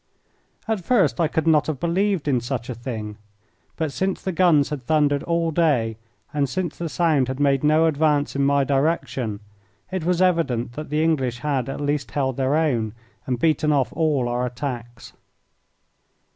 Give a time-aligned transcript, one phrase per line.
[0.67, 3.19] At first I could not have believed in such a thing,
[3.77, 5.95] but since the guns had thundered all day,
[6.33, 9.41] and since the sound had made no advance in my direction,
[9.91, 12.93] it was evident that the English had at least held their own
[13.27, 15.13] and beaten off all our attacks.